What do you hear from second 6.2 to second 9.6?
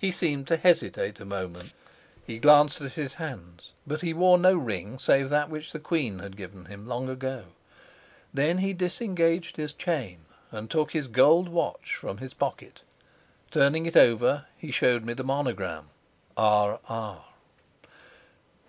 given him long ago. Then he disengaged